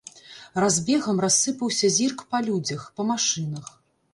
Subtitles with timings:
[0.63, 3.71] Разбегам рассыпаўся зірк па людзях, па машынах.